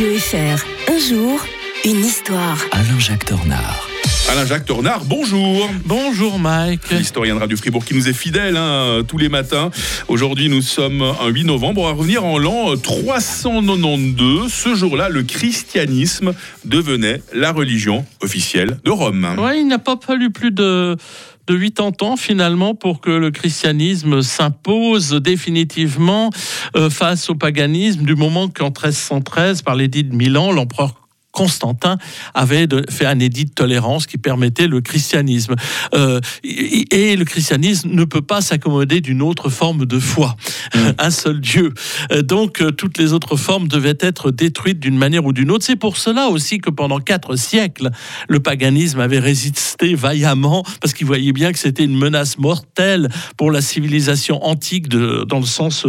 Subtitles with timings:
[0.00, 0.64] Radio FR.
[0.90, 1.46] Un jour,
[1.84, 2.56] une histoire.
[2.72, 3.86] Alain-Jacques Tornard.
[4.30, 5.68] Alain-Jacques Tornard, bonjour.
[5.84, 6.90] Bonjour Mike.
[6.90, 9.70] L'historien de Radio Fribourg qui nous est fidèle hein, tous les matins.
[10.08, 11.82] Aujourd'hui, nous sommes un 8 novembre.
[11.82, 14.50] On va revenir en l'an 392.
[14.50, 16.32] Ce jour-là, le christianisme
[16.64, 19.36] devenait la religion officielle de Rome.
[19.36, 20.96] Ouais, il n'a pas fallu plus de
[21.50, 26.30] de 80 ans finalement pour que le christianisme s'impose définitivement
[26.76, 31.96] euh, face au paganisme du moment qu'en 1313 par l'édit de Milan l'empereur Constantin
[32.34, 35.54] avait fait un édit de tolérance qui permettait le christianisme.
[35.94, 40.36] Euh, et, le christianisme ne peut pas s'accommoder d'une autre forme de foi,
[40.74, 40.78] mm.
[40.98, 41.72] un seul Dieu.
[42.12, 45.64] Euh, donc euh, toutes les autres formes devaient être détruites d'une manière ou d'une autre.
[45.64, 47.90] C'est pour cela aussi que pendant quatre siècles,
[48.28, 53.50] le paganisme avait résisté vaillamment parce qu'il voyait bien que c'était une menace mortelle pour
[53.50, 55.86] la civilisation antique de, dans le sens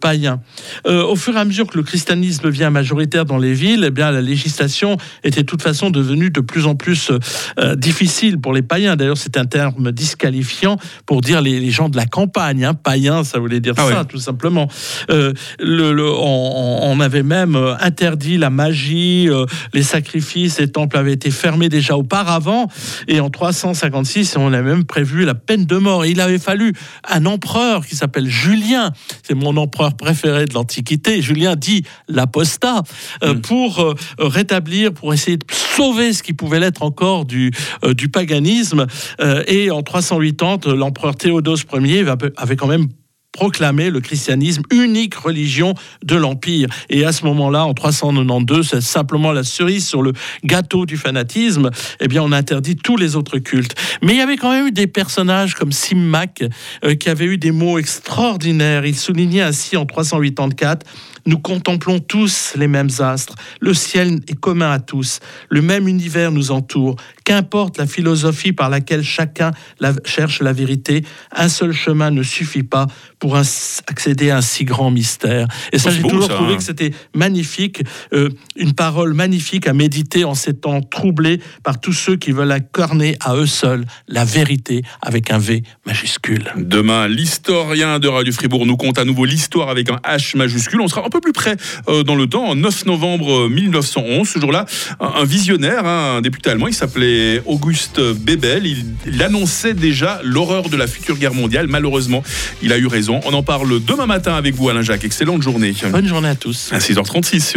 [0.00, 0.40] païen.
[0.86, 4.10] au fur et à mesure que le christianisme devient majoritaire dans les villes, eh bien
[4.10, 4.77] la législation
[5.24, 7.10] était de toute façon devenue de plus en plus
[7.58, 8.96] euh, difficile pour les païens.
[8.96, 10.76] D'ailleurs, c'est un terme disqualifiant
[11.06, 12.64] pour dire les, gens de la campagne.
[12.64, 12.74] Hein.
[12.74, 14.68] Païen, ça voulait dire ah ça, tout simplement.
[15.10, 19.28] Euh, le, on, avait même euh, interdit la magie,
[19.72, 22.68] les sacrifices, les temples avaient été fermés déjà auparavant.
[23.06, 26.06] Et en 356, on a même prévu la peine de mort.
[26.06, 26.72] il avait fallu
[27.08, 32.82] un empereur qui s'appelle Julien, c'est mon empereur préféré de l'Antiquité, Julien dit l'apostat,
[33.22, 33.40] mm.
[33.40, 37.52] pour rétablir pour essayer de sauver ce qui pouvait l'être encore du,
[37.84, 38.86] euh, paganisme.
[39.20, 42.88] Euh, et en 380, l'empereur Théodose Ier avait quand même
[43.38, 45.74] proclamé le christianisme unique religion
[46.04, 46.68] de l'Empire.
[46.90, 50.12] Et à ce moment-là, en 392, c'est simplement la cerise sur le
[50.44, 53.76] gâteau du fanatisme, eh bien, on interdit tous les autres cultes.
[54.02, 56.42] Mais il y avait quand même eu des personnages comme Simmac
[56.84, 58.84] euh, qui avaient eu des mots extraordinaires.
[58.84, 60.84] Il soulignait ainsi en 384
[61.28, 63.34] nous contemplons tous les mêmes astres.
[63.60, 65.20] Le ciel est commun à tous.
[65.50, 66.96] Le même univers nous entoure.
[67.24, 69.50] Qu'importe la philosophie par laquelle chacun
[70.06, 72.86] cherche la vérité, un seul chemin ne suffit pas
[73.18, 75.46] pour accéder à un si grand mystère.
[75.72, 76.56] Et ça, j'ai toujours trouvé hein.
[76.56, 77.82] que c'était magnifique,
[78.14, 82.52] euh, une parole magnifique à méditer en ces temps troublés par tous ceux qui veulent
[82.52, 86.52] incarner à eux seuls la vérité avec un V majuscule.
[86.56, 90.80] Demain, l'historien de Radio Fribourg nous compte à nouveau l'histoire avec un H majuscule.
[90.80, 91.56] On sera un peu plus près
[91.88, 94.28] euh, dans le temps, en 9 novembre 1911.
[94.28, 94.66] Ce jour-là,
[95.00, 98.66] un, visionnaire, hein, un député allemand, il s'appelait Auguste Bebel.
[98.66, 101.66] il annonçait déjà l'horreur de la future guerre mondiale.
[101.68, 102.22] Malheureusement,
[102.62, 103.20] il a eu raison.
[103.24, 105.04] On en parle demain matin avec vous, Alain Jacques.
[105.04, 105.74] Excellente journée.
[105.90, 106.70] Bonne journée à tous.
[106.72, 107.48] À 6h36 sur